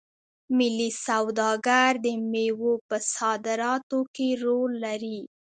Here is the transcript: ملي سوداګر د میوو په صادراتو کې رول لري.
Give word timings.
ملي 0.57 0.89
سوداګر 1.07 1.91
د 2.05 2.07
میوو 2.31 2.73
په 2.87 2.97
صادراتو 3.15 3.99
کې 4.15 4.27
رول 4.43 4.71
لري. 4.85 5.19